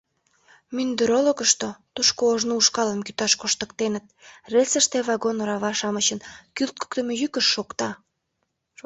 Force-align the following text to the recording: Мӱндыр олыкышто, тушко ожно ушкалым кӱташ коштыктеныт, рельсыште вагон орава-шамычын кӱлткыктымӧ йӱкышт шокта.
Мӱндыр 0.75 1.09
олыкышто, 1.19 1.69
тушко 1.93 2.21
ожно 2.33 2.53
ушкалым 2.59 2.99
кӱташ 3.07 3.33
коштыктеныт, 3.41 4.05
рельсыште 4.51 4.97
вагон 5.07 5.37
орава-шамычын 5.43 6.19
кӱлткыктымӧ 6.55 7.13
йӱкышт 7.21 7.49
шокта. 7.53 7.89